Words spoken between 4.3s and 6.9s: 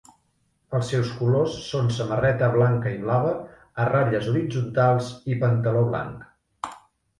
horitzontals i pantaló blanc.